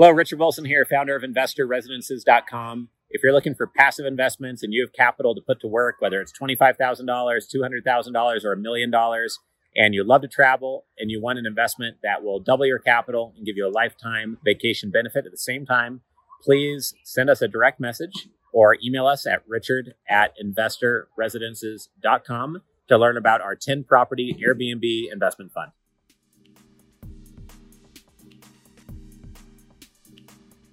[0.00, 2.88] Hello, Richard Wilson here, founder of InvestorResidences.com.
[3.10, 6.22] If you're looking for passive investments and you have capital to put to work, whether
[6.22, 9.38] it's $25,000, $200,000, or a million dollars,
[9.76, 13.34] and you love to travel and you want an investment that will double your capital
[13.36, 16.00] and give you a lifetime vacation benefit at the same time,
[16.42, 23.18] please send us a direct message or email us at richard at investorresidences.com to learn
[23.18, 25.72] about our 10 property Airbnb investment fund.